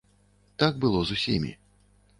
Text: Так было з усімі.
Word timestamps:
Так 0.63 0.81
было 0.87 0.99
з 1.11 1.21
усімі. 1.21 1.57